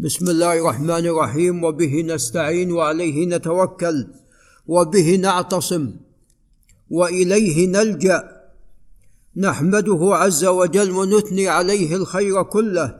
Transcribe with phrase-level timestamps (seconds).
[0.00, 1.64] بسم الله الرحمن الرحيم.
[1.64, 4.06] وبه نستعين وعليه نتوكل
[4.66, 5.92] وبه نعتصم
[6.90, 8.22] وإليه نلجأ.
[9.36, 12.94] نحمده عز وجل ونثني عليه الخير كله.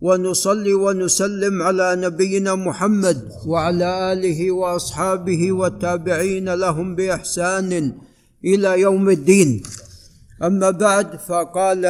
[0.00, 7.92] ونصلي ونسلم على نبينا محمد وعلى آله وأصحابه والتابعين لهم بإحسان
[8.44, 9.62] إلى يوم الدين.
[10.42, 11.86] أما بعد فقال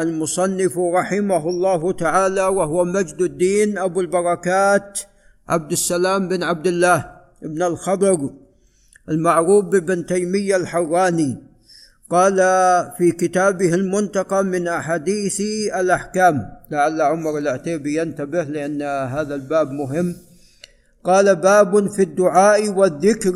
[0.00, 5.00] المصنف رحمه الله تعالى وهو مجد الدين أبو البركات
[5.48, 7.10] عبد السلام بن عبد الله
[7.42, 8.30] بن الخضر
[9.08, 11.36] المعروف بابن تيمية الحراني.
[12.10, 12.36] قال
[12.98, 15.40] في كتابه المنتقى من أحاديث
[15.76, 20.16] الأحكام لعل عمر العتيبي ينتبه لأن هذا الباب مهم.
[21.04, 23.34] قال باب في الدعاء والذكر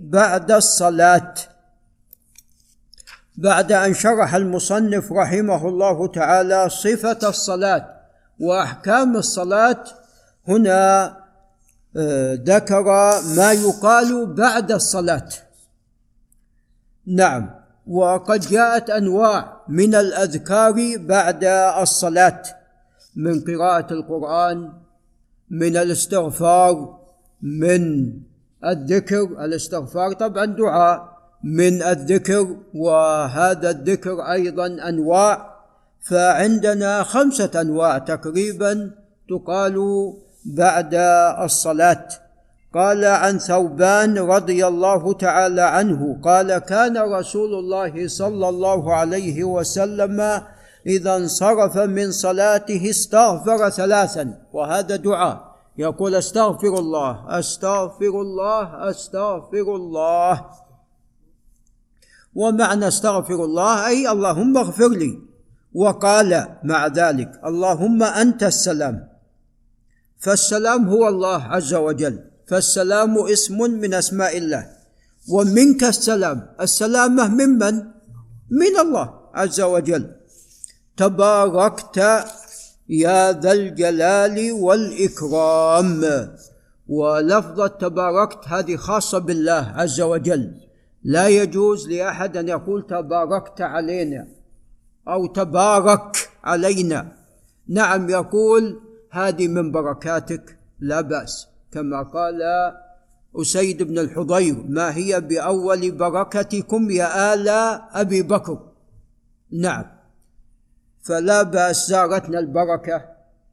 [0.00, 1.34] بعد الصلاة.
[3.36, 7.94] بعد أن شرح المصنف رحمه الله تعالى صفة الصلاة
[8.40, 9.84] وأحكام الصلاة
[10.48, 11.16] هنا
[11.96, 12.84] آه، ذكر
[13.36, 15.28] ما يقال بعد الصلاة.
[17.06, 17.50] نعم
[17.86, 21.44] وقد جاءت أنواع من الأذكار بعد
[21.82, 22.42] الصلاة
[23.16, 24.72] من قراءة القرآن
[25.50, 26.98] من الاستغفار
[27.42, 28.12] من
[28.64, 31.13] الذكر الاستغفار طبعا دعاء.
[31.44, 35.54] من الذكر وهذا الذكر أيضا أنواع.
[36.10, 38.90] فعندنا خمسة أنواع تقريبا
[39.28, 39.76] تقال
[40.44, 40.94] بعد
[41.44, 42.08] الصلاة.
[42.74, 50.40] قال عن ثوبان رضي الله تعالى عنه قال كان رسول الله صلى الله عليه وسلم
[50.86, 54.34] إذا انصرف من صلاته استغفر ثلاثا.
[54.52, 55.54] وهذا دعاء.
[55.78, 60.63] يقول استغفر الله استغفر الله استغفر الله.
[62.34, 65.18] ومعنى استغفر الله أي اللهم اغفر لي.
[65.74, 69.08] وقال مع ذلك اللهم أنت السلام.
[70.18, 72.18] فالسلام هو الله عز وجل.
[72.46, 74.66] فالسلام اسم من أسماء الله.
[75.28, 76.48] ومنك السلام.
[76.60, 77.74] السلامة ممن
[78.50, 80.10] من؟ الله عز وجل.
[80.96, 81.98] تباركت
[82.88, 86.02] يا ذا الجلال والإكرام.
[86.88, 90.54] ولفظه تباركت هذه خاصة بالله عز وجل.
[91.04, 94.28] لا يجوز لأحد أن يقول تباركت علينا
[95.08, 97.12] أو تبارك علينا.
[97.68, 101.48] نعم يقول هذه من بركاتك لا بأس.
[101.72, 102.42] كما قال
[103.36, 107.48] أسيد بن الحضير ما هي بأول بركتكم يا آل
[107.92, 108.58] أبي بكر؟
[109.52, 109.84] نعم.
[111.02, 113.04] فلا بأس زارتنا البركة.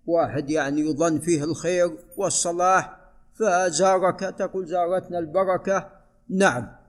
[0.07, 2.97] واحد يعني يظن فيه الخير والصلاح
[3.33, 5.89] فزارك تقول زارتنا البركة.
[6.29, 6.80] نعم.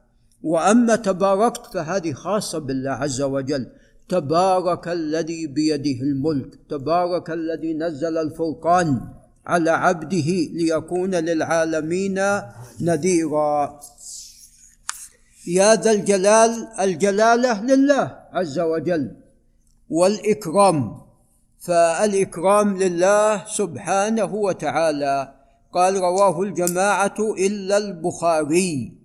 [0.42, 3.66] وأما تباركت فهذه خاصة بالله عز وجل.
[4.08, 9.00] تبارك الذي بيده الملك تبارك الذي نزل الفرقان
[9.46, 12.20] على عبده ليكون للعالمين
[12.80, 13.80] نذيرا.
[15.46, 19.16] يا ذا الجلال الجلالة لله عز وجل
[19.90, 21.02] والإكرام.
[21.58, 25.34] فالإكرام لله سبحانه وتعالى.
[25.72, 29.01] قال رواه الجماعة إلا البخاري.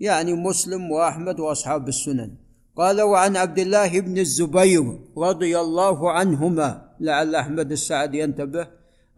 [0.00, 2.30] يعني مسلم وأحمد وأصحاب السنن.
[2.76, 8.66] قال وعن عبد الله بن الزبير رضي الله عنهما لعل أحمد السعد ينتبه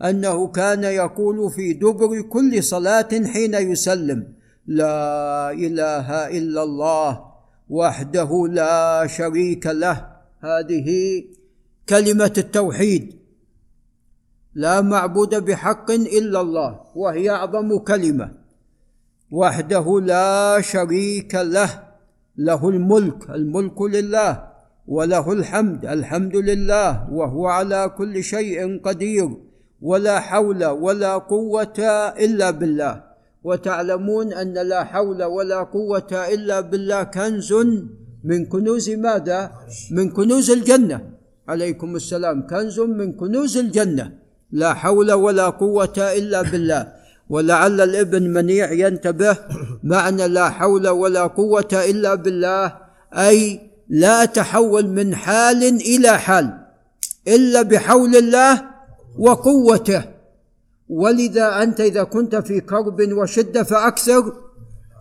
[0.05, 4.33] أنه كان يقول في دبر كل صلاة حين يسلم
[4.67, 7.25] لا إله إلا الله
[7.71, 10.13] وحده لا شريك له.
[10.41, 10.89] هذه
[11.89, 13.19] كلمة التوحيد.
[14.55, 18.42] لا معبود بحق إلا الله وهي أعظم كلمة.
[19.33, 21.71] وحده لا شريك له
[22.37, 24.33] له الملك الملك لله
[24.89, 29.29] وله الحمد الحمد لله وهو على كل شيء قدير
[29.83, 31.79] ولا حول ولا قوة
[32.25, 32.95] إلا بالله.
[33.45, 37.53] وتعلمون أن لا حول ولا قوة إلا بالله كنز
[38.25, 39.51] من كنوز ماذا؟
[39.91, 40.99] من كنوز الجنة.
[41.49, 42.47] عليكم السلام.
[42.47, 44.13] كنز من كنوز الجنة.
[44.53, 47.02] لا حول ولا قوة إلا بالله.
[47.33, 49.37] ولعل الابن منيع ينتبه
[49.93, 52.77] معنى لا حول ولا قوة إلا بالله
[53.13, 56.59] أي لا تحول من حال إلى حال
[57.29, 58.63] إلا بحول الله
[59.19, 60.05] وقوته.
[60.89, 64.33] ولذا أنت إذا كنت في كرب وشدة فأكثر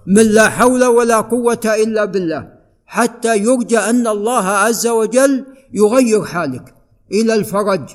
[0.07, 2.53] من لا حول ولا قوة إلا بالله
[2.85, 6.75] حتى يرجى أن الله عز وجل يغير حالك
[7.11, 7.89] إلى الفرج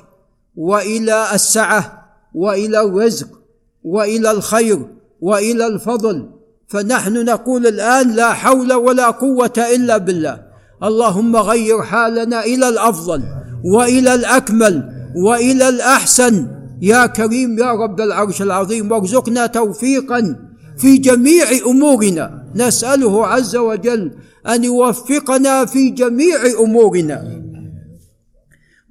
[0.55, 3.46] وإلى السعة وإلى الرزق.
[3.87, 4.79] وإلى الخير
[5.21, 6.29] وإلى الفضل.
[6.67, 10.39] فنحن نقول الآن لا حول ولا قوة إلا بالله.
[10.83, 13.21] اللهم غير حالنا إلى الأفضل
[13.65, 14.83] وإلى الأكمل
[15.15, 16.47] وإلى الأحسن.
[16.81, 20.35] يا كريم يا رب العرش العظيم وارزقنا توفيقا
[20.77, 22.43] في جميع أمورنا.
[22.55, 24.11] نسأله عز وجل
[24.47, 27.23] أن يوفقنا في جميع أمورنا.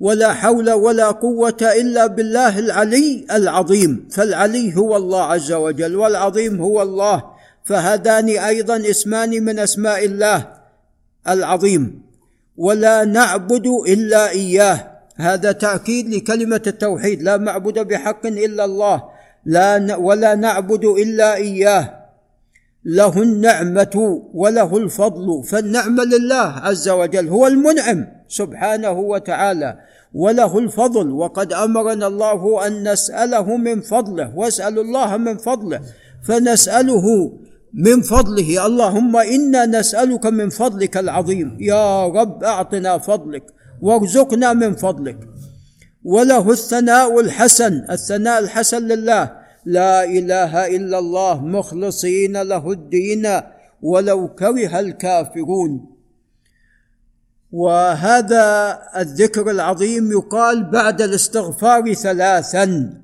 [0.00, 4.08] ولا حول ولا قوة إلا بالله العلي العظيم.
[4.12, 7.22] فالعلي هو الله عز وجل والعظيم هو الله.
[7.64, 10.46] فهذان أيضا اسمان من أسماء الله
[11.28, 12.02] العظيم.
[12.56, 14.92] ولا نعبد إلا إياه.
[15.16, 17.22] هذا تأكيد لكلمة التوحيد.
[17.22, 19.02] لا معبد بحق إلا الله.
[19.46, 22.05] لا ولا نعبد إلا إياه.
[22.86, 29.78] له النعمة وله الفضل فالنعمة لله عز وجل هو المنعم سبحانه وتعالى
[30.14, 31.10] وله الفضل.
[31.10, 35.80] وقد أمرنا الله أن نسأله من فضله واسألوا الله من فضله
[36.28, 37.32] فنسأله
[37.74, 38.66] من فضله.
[38.66, 41.56] اللهم إنا نسألك من فضلك العظيم.
[41.60, 43.44] يا رب أعطنا فضلك
[43.82, 45.18] وارزقنا من فضلك.
[46.04, 49.45] وله الثناء الحسن الثناء الحسن لله.
[49.66, 53.40] لا إله إلا الله مخلصين له الدين
[53.82, 55.86] ولو كره الكافرون.
[57.52, 62.94] وهذا الذكر العظيم يقال بعد الاستغفار ثلاثا.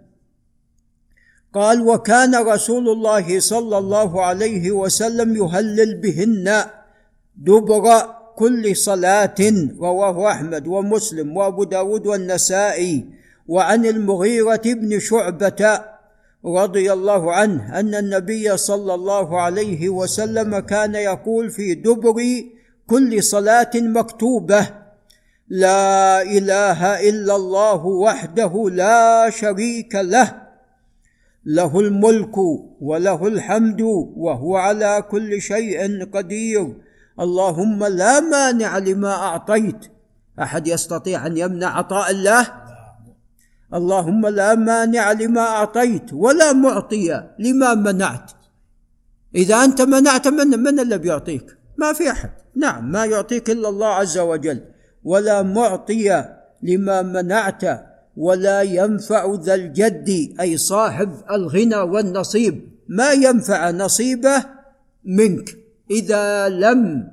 [1.55, 6.65] قال وكان رسول الله صلى الله عليه وسلم يهلل بهن
[7.37, 7.85] دبر
[8.37, 9.41] كل صلاة
[9.81, 13.05] رواه أحمد ومسلم وأبو داود والنسائي
[13.49, 15.92] وعن المغيرة بن شعبة
[16.47, 22.23] رضي الله عنه أن النبي صلى الله عليه وسلم كان يقول في دبر
[22.87, 24.69] كل صلاة مكتوبة
[25.49, 30.43] لا إله إلا الله وحده لا شريك له
[31.45, 32.37] له الملك
[32.81, 33.81] وله الحمد
[34.17, 36.77] وهو على كل شيء قدير.
[37.21, 39.87] اللهم لا مانع لما أعطيت.
[40.43, 42.62] أحد يستطيع أن يمنع عطاء الله؟
[43.75, 48.31] اللهم لا مانع لما أعطيت ولا معطي لما منعت.
[49.35, 52.31] إذا أنت منعت من من الذي بيعطيك؟ ما في أحد.
[52.57, 54.61] نعم ما يعطيك إلا الله عز وجل.
[55.05, 56.25] ولا معطي
[56.63, 57.63] لما منعت
[58.17, 62.69] ولا ينفع ذا الجد أي صاحب الغنى والنصيب.
[62.89, 64.45] ما ينفع نصيبه
[65.05, 65.57] منك.
[65.91, 67.09] إذا لم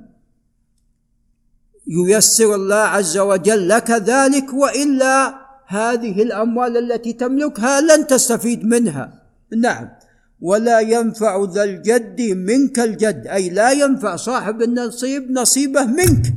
[1.86, 5.39] ييسر الله عز وجل لك ذلك وإلا
[5.70, 9.22] هذه الأموال التي تملكها لن تستفيد منها.
[9.56, 9.88] نعم.
[10.40, 16.34] ولا ينفع ذا الجد منك الجد أي لا ينفع صاحب النصيب نصيبه منك.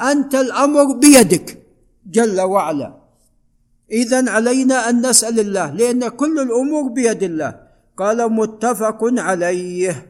[0.00, 1.62] أنت الأمر بيدك
[2.06, 2.94] جل وعلا.
[3.90, 7.54] اذا علينا أن نسأل الله لأن كل الأمور بيد الله.
[7.96, 10.06] قال متفق عليه.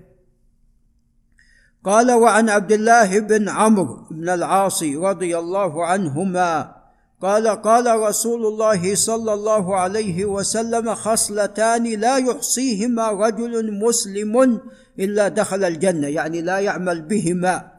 [1.85, 6.80] قال وعن عبد الله بن عمرو بن العاص رضي الله عنهما
[7.20, 14.61] قال قال رسول الله صلى الله عليه وسلم خصلتان لا يحصيهما رجل مسلم
[14.99, 17.70] إلا دخل الجنة يعني لا يعمل بهما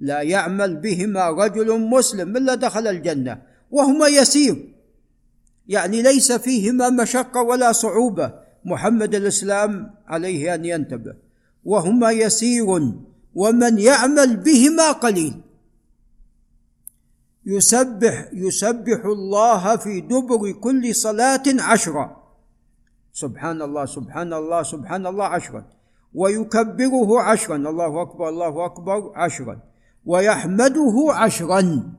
[0.00, 4.74] لا يعمل بهما رجل مسلم إلا دخل الجنة وهما يسير
[5.68, 8.32] يعني ليس فيهما مشقة ولا صعوبة
[8.64, 11.14] محمد الإسلام عليه أن ينتبه
[11.64, 12.66] وهما يسير
[13.34, 15.34] ومن يعمل بهما قليل.
[17.46, 22.20] يسبح يسبح الله في دبر كل صلاة عشرا
[23.12, 25.64] سبحان الله سبحان الله سبحان الله عشرا
[26.14, 29.60] ويكبره عشرا الله أكبر الله أكبر عشرا.
[30.06, 31.92] ويحمده عشرا.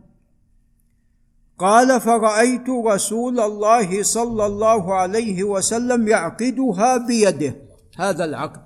[1.58, 7.56] قال فرأيت رسول الله صلى الله عليه وسلم يعقدها بيده.
[7.98, 8.64] هذا العقد.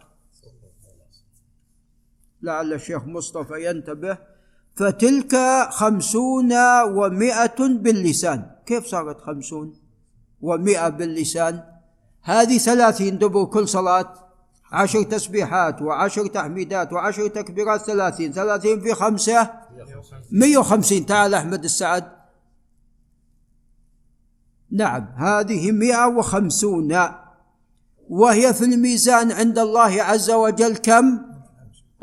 [2.42, 4.18] لعل الشيخ مصطفى ينتبه
[4.76, 5.36] فتلك
[5.70, 6.54] خمسون
[6.84, 8.46] ومائة باللسان.
[8.66, 9.74] كيف صارت خمسون
[10.42, 11.64] ومائة باللسان؟
[12.24, 14.14] هذه ثلاثين دبر كل صلاة.
[14.72, 18.32] عشر تسبيحات وعشر تحميدات وعشر تكبيرات ثلاثين.
[18.32, 19.52] ثلاثين في خمسة؟
[20.32, 21.06] مية وخمسين.
[21.06, 22.12] تعال أحمد السعد.
[24.72, 26.98] نعم هذه مئة وخمسون.
[28.10, 31.20] وهي في الميزان عند الله عز وجل كم؟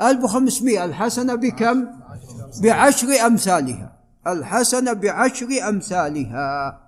[0.00, 2.01] ألف وخمسمائة الحسنة بكم؟
[2.60, 3.98] بعشر أمثالها.
[4.26, 6.80] الحسنة بعشر أمثالها.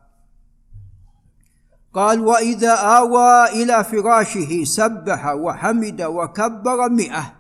[1.95, 7.35] قال وإذا آوى إلى فراشه سبح وحمد وكبر مئة.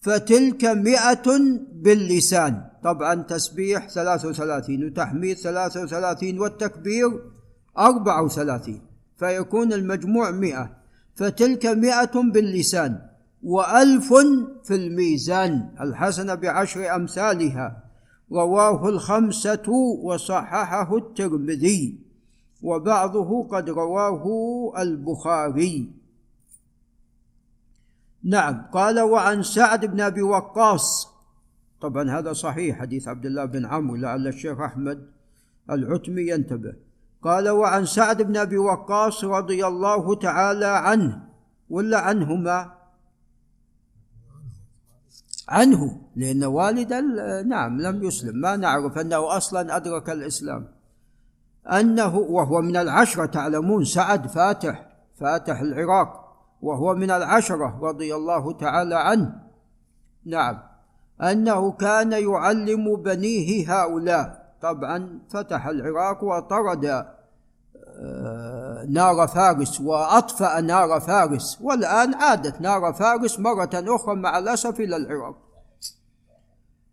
[0.00, 1.28] فتلك مئة
[1.72, 2.70] باللسان.
[2.82, 7.20] طبعا تسبيح ثلاثة وثلاثين وتحميد ثلاثة وثلاثين والتكبير
[7.78, 8.82] أربعة وثلاثين.
[9.18, 10.70] فيكون المجموع مئة.
[11.14, 13.15] فتلك مئة باللسان.
[13.42, 14.14] وألف
[14.64, 17.82] في الميزان الحسنة بعشر أمثالها.
[18.32, 19.70] رواه الخمسة
[20.02, 21.98] وصححه الترمذي
[22.62, 24.24] وبعضه قد رواه
[24.78, 25.90] البخاري.
[28.24, 31.08] نعم قال وعن سعد بن أبي وقاص.
[31.80, 35.06] طبعا هذا صحيح حديث عبد الله بن عمرو لعل الشيخ أحمد
[35.70, 36.74] العتمي ينتبه.
[37.22, 41.22] قال وعن سعد بن أبي وقاص رضي الله تعالى عنه
[41.70, 42.75] ولا عنهما
[45.48, 47.00] عنه لأن والدا
[47.42, 48.40] نعم لم يسلم.
[48.40, 50.68] ما نعرف أنه أصلا أدرك الإسلام.
[51.66, 54.86] أنه وهو من العشرة تعلمون سعد فاتح
[55.20, 59.32] فاتح العراق وهو من العشرة رضي الله تعالى عنه.
[60.24, 60.58] نعم.
[61.22, 64.46] أنه كان يعلم بنيه هؤلاء.
[64.62, 66.84] طبعا فتح العراق وطرد
[67.98, 74.96] آه، نار فارس وأطفأ نار فارس والآن عادت نار فارس مرة أخرى مع الأسف إلى
[74.96, 75.36] العراق.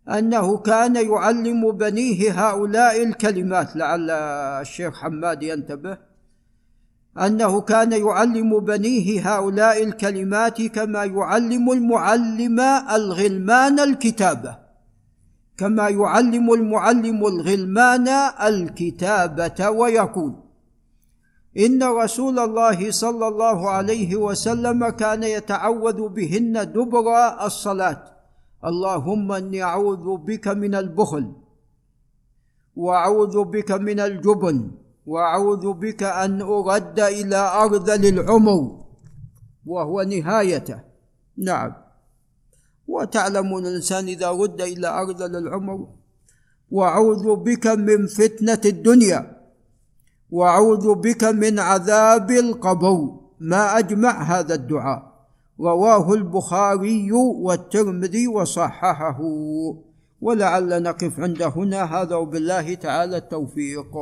[0.08, 5.98] أنه كان يعلم بنيه هؤلاء الكلمات لعل الشيخ حماد ينتبه.
[7.18, 12.60] أنه كان يعلم بنيه هؤلاء الكلمات كما يعلم المعلم
[12.90, 14.58] الغلمان الكتابة.
[15.56, 18.08] كما يعلم المعلم الغلمان
[18.42, 20.43] الكتابة ويقول
[21.54, 27.06] إن رسول الله صلى الله عليه وسلم كان يتعوذ بهن دبر
[27.46, 28.02] الصلاة.
[28.64, 31.32] اللهم إني أعوذ بك من البخل
[32.76, 34.70] وأعوذ بك من الجبن
[35.06, 38.84] وأعوذ بك أن أرد إلى ارذل العمر
[39.66, 40.80] وهو نهايته.
[41.38, 41.72] نعم.
[42.88, 45.88] وتعلمون الإنسان إذا رد إلى ارذل العمر
[46.70, 49.33] وأعوذ بك من فتنة الدنيا.
[50.34, 53.08] وأعوذ بك من عذاب القبر.
[53.40, 55.02] ما أجمع هذا الدعاء.
[55.60, 59.20] رواه البخاري والترمذي وصححه.
[60.20, 61.82] ولعل نقف عند هنا.
[61.84, 63.92] هذا وبالله تعالى التوفيق.